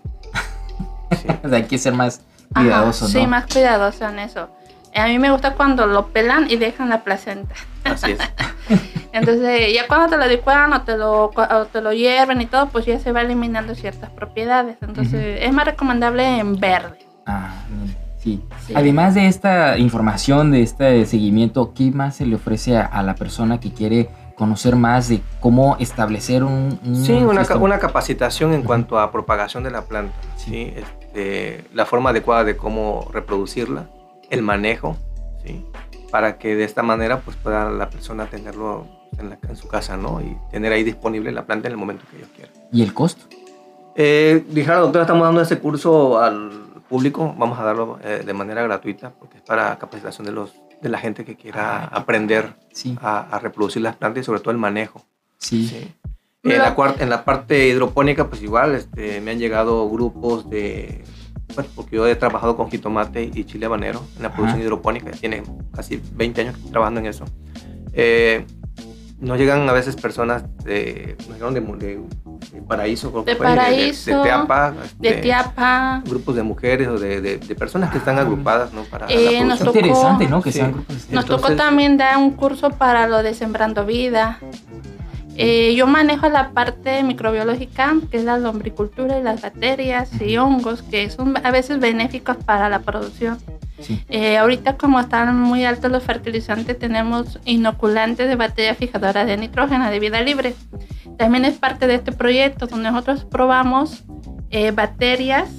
[1.21, 1.27] Sí.
[1.43, 2.21] o sea, hay que ser más
[2.53, 3.11] cuidadoso, ¿no?
[3.11, 4.49] Sí, más cuidadoso en eso.
[4.95, 7.53] A mí me gusta cuando lo pelan y dejan la placenta.
[7.83, 8.19] Así es.
[9.11, 12.67] Entonces, ya cuando te lo licuan o te lo, o te lo hierven y todo,
[12.69, 14.77] pues ya se va eliminando ciertas propiedades.
[14.81, 15.47] Entonces, uh -huh.
[15.47, 16.99] es más recomendable en verde.
[17.25, 17.63] Ah,
[18.19, 18.41] sí.
[18.65, 18.73] sí.
[18.75, 23.15] Además de esta información, de este seguimiento, ¿qué más se le ofrece a, a la
[23.15, 26.79] persona que quiere conocer más de cómo establecer un...
[26.85, 28.65] un sí, una, una, capacitación en uh -huh.
[28.65, 30.13] cuanto a propagación de la planta.
[30.37, 30.51] Sí.
[30.51, 30.73] ¿sí?
[30.75, 33.87] Este, la forma adecuada de cómo reproducirla
[34.35, 34.97] el manejo,
[35.43, 35.65] ¿sí?
[36.11, 39.97] Para que de esta manera pues pueda la persona tenerlo en, la, en, su casa,
[39.97, 40.21] ¿no?
[40.21, 42.53] Y tener ahí disponible la planta en el momento que ellos quieran.
[42.71, 43.25] ¿Y el costo?
[43.95, 46.51] Eh, dijera, doctora, estamos dando ese curso al
[46.89, 50.89] público, vamos a darlo eh, de manera gratuita porque es para capacitación de, los, de
[50.89, 52.97] la gente que quiera ah, aprender sí.
[53.01, 55.03] a, a, reproducir las plantas y sobre todo el manejo.
[55.37, 55.67] Sí.
[55.67, 55.95] ¿sí?
[56.43, 61.03] En, la, en la parte hidropónica, pues igual este, me han llegado grupos de
[61.55, 64.65] pues porque yo he trabajado con jitomate y chile habanero en la producción Ajá.
[64.65, 67.25] hidropónica, ya tiene casi 20 años trabajando en eso.
[67.93, 68.45] Eh,
[69.19, 75.13] nos llegan a veces personas de, de, de, de Paraíso, de, paraíso de, Teapa, de
[75.13, 78.83] Teapa, grupos de mujeres o de, personas que están agrupadas ¿no?
[78.83, 80.41] para eh, la nos tocó, interesante, ¿no?
[80.41, 80.59] Que sí.
[80.59, 80.95] sean grupos.
[80.95, 84.39] Nos Entonces, tocó también dar un curso para lo de Sembrando Vida.
[85.37, 90.81] Eh, yo manejo la parte microbiológica, que es la lombricultura y las bacterias y hongos,
[90.81, 93.37] que son a veces benéficos para la producción.
[93.81, 94.01] Sí.
[94.07, 99.89] Eh, ahorita como están muy altos los fertilizantes, tenemos inoculantes de bacterias fijadoras de nitrógeno
[99.89, 100.55] de vida libre.
[101.17, 104.05] También es parte de este proyecto donde nosotros probamos
[104.51, 105.49] eh, bacterias,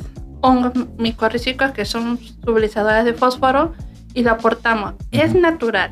[0.41, 3.75] hongos micorrízicos que son sublizadoras de fósforo
[4.15, 4.95] y lo aportamos.
[4.95, 5.23] Uh -huh.
[5.23, 5.91] Es natural,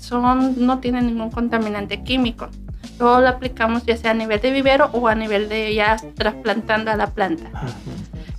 [0.00, 2.48] son, no tienen ningún contaminante químico
[2.98, 6.90] todo lo aplicamos ya sea a nivel de vivero o a nivel de ya trasplantando
[6.90, 7.50] a la planta.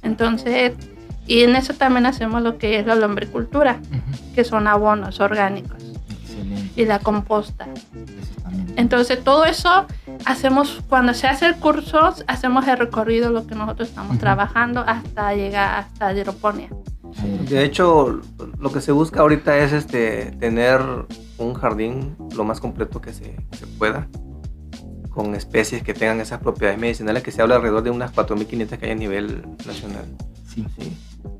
[0.02, 0.74] Entonces,
[1.28, 3.80] y en eso también hacemos lo que es la lombricultura,
[4.34, 5.84] que son abonos orgánicos.
[6.10, 6.82] Excelente.
[6.82, 7.68] Y la composta.
[8.76, 9.86] Entonces, todo eso
[10.26, 14.20] hacemos, cuando se hace el curso, hacemos el recorrido, lo que nosotros estamos uh -huh.
[14.20, 16.70] trabajando hasta llegar hasta hidroponía.
[17.50, 18.22] De hecho,
[18.60, 20.82] lo que se busca ahorita es este, tener
[21.38, 24.08] un jardín lo más completo que se, que se pueda
[25.16, 28.86] con especies que tengan esas propiedades medicinales, que se habla alrededor de unas 4.500 que
[28.86, 30.04] hay a nivel nacional.
[30.54, 30.66] Sí.
[30.78, 30.92] sí.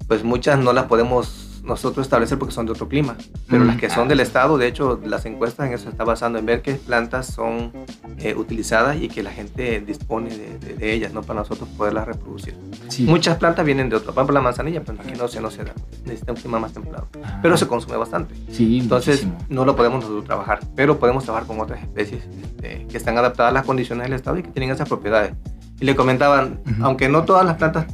[0.08, 3.16] Pues muchas no las podemos nosotros establecer porque son de otro clima.
[3.50, 6.04] Pero las mm, que son del estado, de hecho, las encuestas en eso se está
[6.04, 7.72] basando en ver qué plantas son
[8.18, 11.22] eh, utilizadas y que la gente dispone de, ellas, ¿no?
[11.22, 12.56] Para nosotros poderlas reproducir.
[13.00, 15.64] Muchas plantas vienen de otro, por ejemplo la manzanilla, pero aquí no se, no se
[15.64, 15.74] da,
[16.06, 17.08] necesita un clima más templado.
[17.24, 17.40] Ah.
[17.42, 18.36] Pero se consume bastante.
[18.52, 22.98] Sí, Entonces, no lo podemos nosotros trabajar, pero podemos trabajar con otras especies este, que
[22.98, 25.34] están adaptadas a las condiciones del estado y que tienen esas propiedades.
[25.80, 27.88] Y le comentaban, aunque no todas las plantas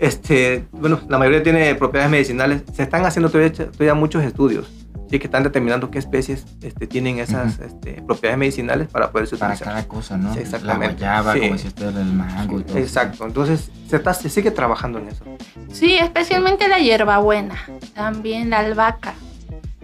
[0.00, 2.62] este, bueno, la mayoría tiene propiedades medicinales.
[2.72, 4.66] Se están haciendo todavía, muchos estudios
[5.10, 9.58] sí, que están determinando qué especies este, tienen esas este, propiedades medicinales para poderse utilizar.
[9.58, 10.32] Para cada cosa, ¿no?
[10.32, 11.02] Sí, exactamente.
[11.02, 13.26] La guayaba, como decía usted, el mango y todo Exacto.
[13.26, 15.22] Entonces, se, está, se sigue trabajando en eso.
[15.70, 17.56] Sí, especialmente la hierbabuena,
[17.94, 19.12] también la albahaca,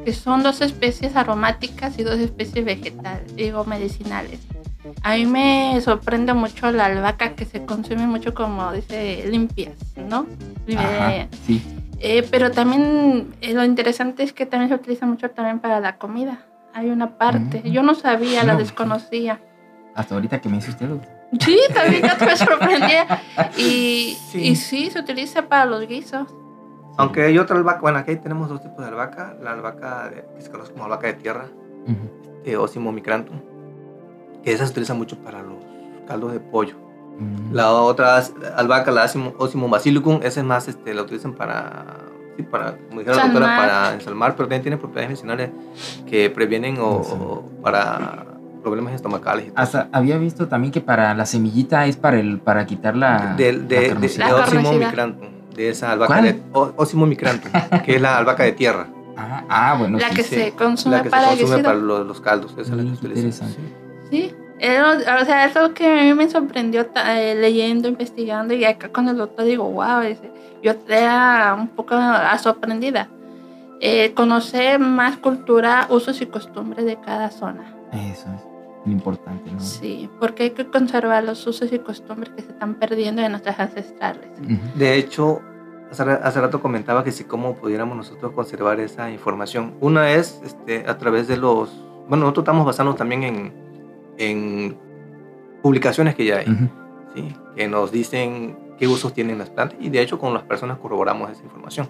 [0.02, 4.40] que son dos especies aromáticas y dos especies vegetales, digo, medicinales.
[5.02, 10.26] A mí me sorprende mucho la albahaca que se consume mucho como dice limpias, ¿no?
[10.66, 11.62] Eh, sí.
[12.00, 15.96] Eh, pero también eh, lo interesante es que también se utiliza mucho también para la
[15.96, 16.40] comida.
[16.74, 17.68] Hay una parte, mm.
[17.68, 19.40] yo no sabía, la desconocía.
[19.94, 20.88] Hasta ahorita que me hizo usted.
[21.40, 23.22] Sí, también me sorprendía.
[23.56, 24.40] Y sí.
[24.40, 26.28] y sí, se utiliza para los guisos.
[26.98, 29.36] Aunque hay otra albahaca, bueno, aquí tenemos dos tipos de albahaca.
[29.42, 31.46] La albahaca que se conoce como albahaca de tierra,
[31.86, 33.40] uh Osimo micrantum
[34.46, 35.56] que esa se utiliza mucho para los
[36.06, 36.76] caldos de pollo.
[37.18, 37.52] Mm.
[37.52, 38.22] La otra
[38.56, 41.96] albahaca, la Osimum basilicum, esa es más, este, la utilizan para,
[42.36, 45.50] sí, para como dijeron la doctora, para ensalmar, pero también tiene propiedades medicinales
[46.08, 48.24] que previenen o, para
[48.62, 49.50] problemas estomacales.
[49.56, 53.52] Hasta había visto también que para la semillita es para el para quitar la de,
[53.52, 57.50] de, de, de micrantum, de esa albahaca de Osimum micrantum,
[57.84, 58.86] que es la albahaca de tierra.
[59.16, 59.98] Ah, ah bueno.
[59.98, 62.68] La que se consume, la que para, se consume para los, los, caldos, esa es
[62.70, 63.46] la que se utiliza.
[64.10, 64.34] Sí.
[64.58, 69.16] o sea, eso que a mí me sorprendió eh, leyendo, investigando y acá con el
[69.16, 70.02] doctor digo, wow,
[70.62, 71.96] yo era un poco
[72.38, 73.08] sorprendida.
[73.80, 77.74] Eh, conocer más cultura, usos y costumbres de cada zona.
[77.92, 79.60] Eso es importante, ¿no?
[79.60, 83.60] Sí, porque hay que conservar los usos y costumbres que se están perdiendo de nuestras
[83.60, 84.30] ancestrales.
[84.74, 85.42] De hecho,
[85.90, 89.74] hace, rato comentaba que si cómo pudiéramos nosotros conservar esa información.
[89.80, 91.70] Una es este, a través de los...
[92.08, 93.65] Bueno, nosotros estamos basándonos también en,
[94.18, 94.76] en
[95.62, 96.46] publicaciones que ya hay,
[97.14, 97.34] ¿sí?
[97.56, 101.30] que nos dicen qué usos tienen las plantas y de hecho con las personas corroboramos
[101.30, 101.88] esa información.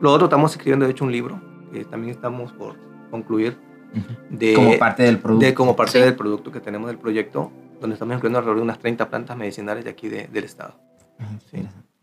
[0.00, 1.40] Lo otro, estamos escribiendo de hecho un libro
[1.72, 2.76] que también estamos por
[3.10, 3.56] concluir.
[4.30, 5.46] de, como parte del producto.
[5.46, 7.50] De, como parte del producto que tenemos del proyecto,
[7.80, 10.74] donde estamos incluyendo alrededor de unas 30 plantas medicinales de aquí del estado.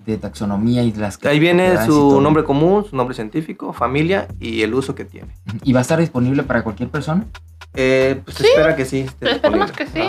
[0.05, 1.23] De taxonomía y las.
[1.25, 5.33] Ahí viene su nombre común, su nombre científico, familia y el uso que tiene.
[5.63, 7.25] ¿Y va a estar disponible para cualquier persona?
[7.73, 9.05] Eh, pues se espera que sí.
[9.21, 10.01] Esperemos que sí.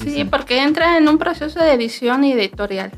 [0.00, 0.24] sí.
[0.24, 2.92] porque entra en un proceso de edición y editorial.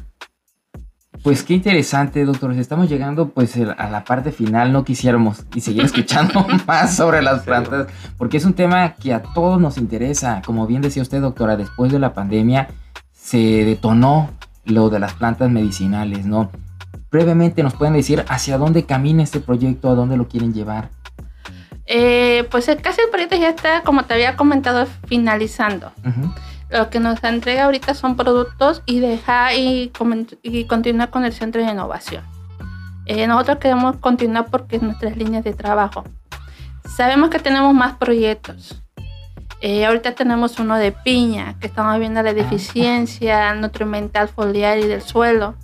[1.23, 2.53] Pues qué interesante, doctor.
[2.53, 4.73] Estamos llegando pues a la parte final.
[4.73, 9.23] No quisiéramos y seguir escuchando más sobre las plantas, porque es un tema que a
[9.23, 10.43] todos nos interesa.
[10.45, 12.69] Como bien decía usted, doctora, después de la pandemia
[13.13, 14.31] se detonó
[14.67, 16.51] lo de las plantas medicinales, ¿no?
[17.11, 20.91] Brevemente nos pueden decir hacia dónde camina este proyecto, a dónde lo quieren llevar.
[21.87, 25.93] Eh, pues casi el proyecto ya está, como te había comentado, finalizando.
[26.69, 29.93] Lo que nos entrega ahorita son productos y deja y,
[30.43, 32.25] y continúa con el centro de innovación.
[33.07, 36.03] Eh, nosotros queremos continuar porque es nuestras líneas de trabajo.
[36.85, 38.83] Sabemos que tenemos más proyectos.
[39.69, 42.35] Eh, ahorita tenemos uno de piña, que estamos viendo la ah.
[42.35, 45.57] deficiencia nutrimental foliar y del suelo.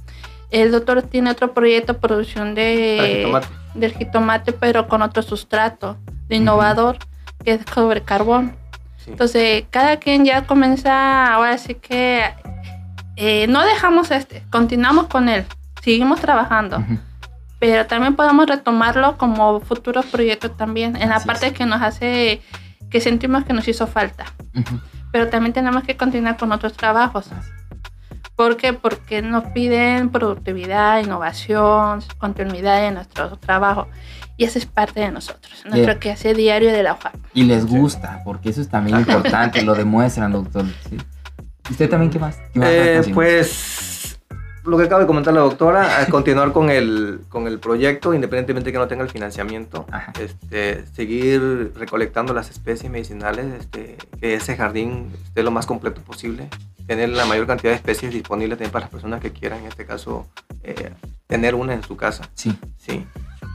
[0.50, 3.32] El doctor tiene otro proyecto de producción de,
[3.74, 5.98] del jitomate, pero con otro sustrato
[6.28, 6.98] innovador,
[7.44, 8.57] que es sobre carbón.
[9.07, 12.24] Entonces, cada quien ya comienza, ahora sí que
[13.14, 15.44] eh, no dejamos este, continuamos con él,
[15.80, 16.84] seguimos trabajando,
[17.61, 22.42] pero también podemos retomarlo como futuros proyectos también, en la parte que nos hace,
[22.93, 24.26] que sentimos que nos hizo falta.
[25.11, 27.26] Pero también tenemos que continuar con otros trabajos.
[28.36, 28.72] ¿Por qué?
[28.72, 33.88] Porque nos piden productividad, innovación, continuidad en nuestro trabajo
[34.36, 37.12] y eso es parte de nosotros, nuestro que hace diario de la hoja.
[37.34, 40.64] Y les gusta, porque eso es también importante, lo demuestran, doctor.
[41.70, 42.38] ¿Usted también qué más?
[42.55, 43.91] Eh, pues
[44.65, 48.73] lo que acaba de comentar la doctora, continuar con el, con el proyecto, independientemente de
[48.73, 49.87] que no tenga el financiamiento,
[50.21, 56.49] este, seguir recolectando las especies medicinales, este, que ese jardín esté lo más completo posible,
[56.87, 59.87] tener la mayor cantidad de especies disponibles también para las personas que quieran, en este
[59.87, 60.27] caso,
[60.63, 60.91] eh,
[61.27, 62.29] tener una en su casa.
[62.35, 62.57] Sí.
[62.79, 63.05] Sí.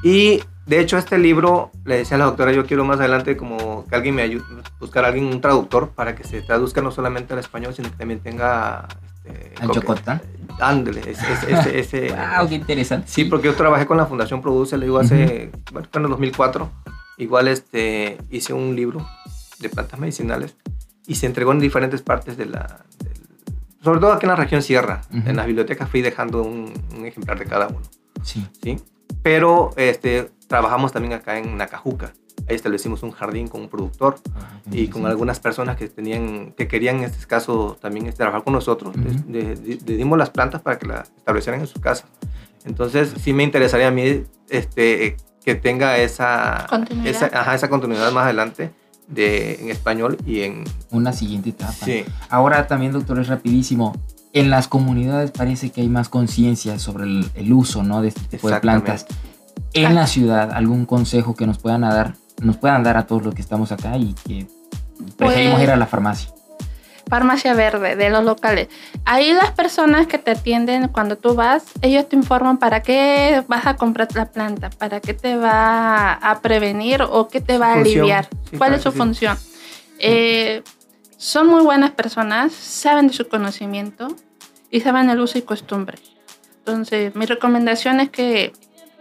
[0.04, 3.86] Y de hecho, este libro, le decía a la doctora, yo quiero más adelante como
[3.88, 4.44] que alguien me ayude,
[4.80, 7.96] buscar a alguien, un traductor, para que se traduzca no solamente al español, sino que
[7.96, 8.88] también tenga...
[9.28, 10.22] Este, ¿Al chocotán?
[10.60, 13.08] Ándale, ese, ese, wow, qué interesante.
[13.08, 16.70] Sí, porque yo trabajé con la Fundación Produce, le digo, hace, bueno, en el 2004.
[17.20, 19.08] Igual este, hice un libro
[19.60, 20.56] de plantas medicinales
[21.08, 22.86] y se entregó en diferentes partes de la,
[23.88, 25.02] sobre todo aquí en la región Sierra.
[25.12, 26.74] En las bibliotecas fui dejando un,
[27.06, 27.82] ejemplar de cada uno.
[28.22, 28.46] Sí.
[28.62, 28.78] ¿sí?
[29.24, 32.14] Pero este, trabajamos también acá en Nacajuca.
[32.50, 36.68] Ahí establecimos un jardín con un productor ah, y con algunas personas que tenían que
[36.68, 38.96] querían en este caso también este, trabajar con nosotros.
[39.28, 42.06] le, dimos las plantas para que las establecieran en su casa.
[42.66, 46.68] Entonces sí me interesaría a mí este, que tenga esa
[47.06, 48.72] Esa, esa continuidad más adelante
[49.08, 50.64] de, en español y en...
[50.92, 51.74] Una siguiente etapa.
[51.86, 52.04] Sí.
[52.30, 53.96] Ahora también, doctor, es rapidísimo.
[54.34, 58.02] En las comunidades parece que hay más conciencia sobre el, uso ¿no?
[58.02, 59.06] de este tipo de plantas.
[59.74, 63.36] En la ciudad, ¿algún consejo que nos puedan dar, nos puedan dar a todos los
[63.36, 64.48] que estamos acá y que
[65.18, 66.32] preferimos pues ir a la farmacia?
[67.08, 68.68] farmacia verde de los locales.
[69.06, 73.66] Ahí las personas que te atienden cuando tú vas, ellos te informan para qué vas
[73.66, 77.74] a comprar la planta, para qué te va a prevenir o qué te va a
[77.76, 78.28] aliviar,
[78.58, 79.38] cuál es su función.
[80.00, 80.64] Eh,
[81.18, 84.08] son muy buenas personas, saben de su conocimiento
[84.70, 85.98] y saben el uso y costumbre.
[86.60, 88.52] Entonces, mi recomendación es que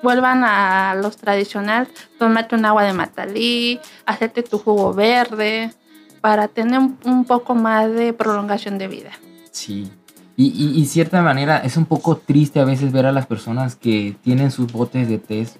[0.03, 1.88] vuelvan a los tradicionales,
[2.18, 5.72] tomate un agua de matalí, hacerte tu jugo verde,
[6.20, 9.11] para tener un, poco más de prolongación de vida.
[9.53, 9.90] Sí.
[10.36, 14.16] Y, y, cierta manera es un poco triste a veces ver a las personas que
[14.22, 15.57] tienen sus botes de test,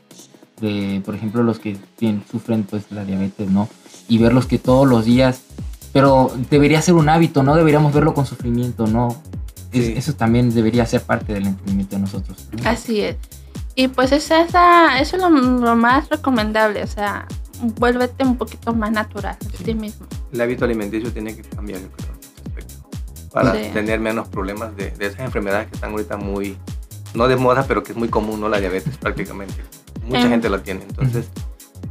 [0.61, 3.70] de, por ejemplo, los que tienen, sufren pues la diabetes, ¿no?
[4.07, 5.45] Y verlos que todos los días,
[5.95, 9.16] pero debería ser un hábito, no deberíamos verlo con sufrimiento, ¿no?
[9.72, 12.49] eso también debería ser parte del entendimiento de nosotros.
[12.64, 13.16] Así es.
[13.79, 17.29] Y pues esa, esa, eso es lo, lo, más recomendable, o sea,
[17.61, 20.07] vuélvete un poquito más natural de ti mismo.
[20.33, 22.74] El hábito alimenticio tiene que cambiar, yo creo, en aspecto,
[23.31, 26.57] para tener menos problemas de, de, esas enfermedades que están ahorita muy,
[27.12, 28.49] no de moda, pero que es muy común, ¿no?
[28.49, 29.62] La diabetes prácticamente.
[30.07, 30.31] Mucha em.
[30.31, 31.29] gente la tiene, entonces...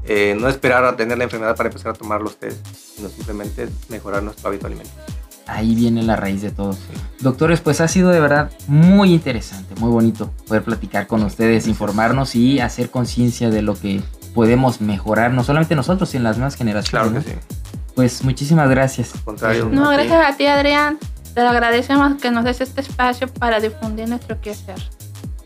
[0.08, 3.68] Eh, no esperar a tener la enfermedad para empezar a tomar los test, sino simplemente
[3.90, 5.02] mejorar nuestro hábito alimenticio.
[5.48, 6.76] Ahí viene la raíz de todo.
[7.20, 12.36] Doctores, pues ha sido de verdad muy interesante, muy bonito poder platicar con ustedes, informarnos
[12.36, 14.02] y hacer conciencia de lo que
[14.34, 16.90] podemos mejorar, no solamente nosotros, sino las nuevas generaciones.
[16.90, 17.38] Claro que sí.
[17.96, 19.14] Pues muchísimas gracias.
[19.72, 20.98] No, gracias a ti, Adrián.
[21.34, 24.82] Te agradecemos que nos des este espacio para difundir nuestro quehacer.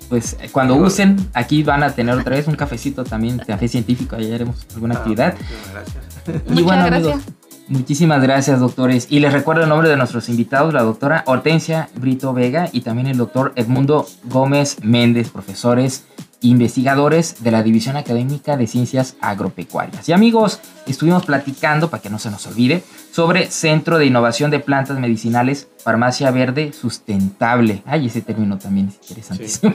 [0.09, 4.15] Pues eh, cuando usen, aquí van a tener otra vez un cafecito también, café científico,
[4.15, 5.35] ahí haremos alguna ah, actividad.
[5.71, 6.49] Gracias.
[6.49, 7.21] Y bueno, amigos,
[7.69, 9.07] muchísimas gracias, doctores.
[9.09, 13.07] Y les recuerdo el nombre de nuestros invitados, la doctora Hortensia Brito Vega y también
[13.07, 16.05] el doctor Edmundo Gómez Méndez, profesores
[16.41, 20.07] investigadores de la División Académica de Ciencias Agropecuarias.
[20.07, 20.59] Y amigos,
[20.91, 25.67] estuvimos platicando, para que no se nos olvide, sobre Centro de Innovación de Plantas Medicinales,
[25.83, 27.81] Farmacia Verde Sustentable.
[27.85, 29.73] Ay, ese término también es interesantísimo.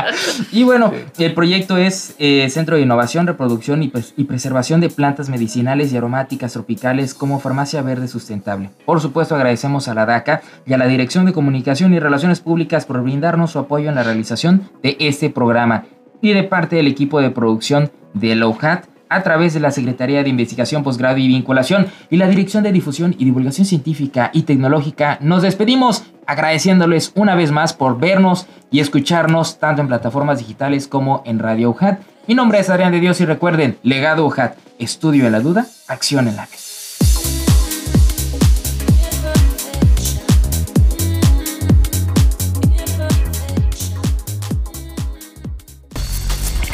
[0.52, 5.28] y bueno, el proyecto es eh, Centro de Innovación, Reproducción y, y, Preservación de Plantas
[5.28, 8.70] Medicinales y Aromáticas Tropicales como Farmacia Verde Sustentable.
[8.84, 12.86] Por supuesto, agradecemos a la DACA y a la Dirección de Comunicación y Relaciones Públicas
[12.86, 15.84] por brindarnos su apoyo en la realización de este programa
[16.20, 20.28] y de parte del equipo de producción de LOHAT a través de la Secretaría de
[20.28, 25.18] Investigación, Posgrado y Vinculación y la Dirección de Difusión y Divulgación Científica y Tecnológica.
[25.20, 31.22] Nos despedimos agradeciéndoles una vez más por vernos y escucharnos tanto en plataformas digitales como
[31.26, 32.00] en Radio UJAT.
[32.26, 36.28] Mi nombre es Adrián de Dios y recuerden, Legado UJAT, estudio en la duda, acción
[36.28, 36.71] en la fe.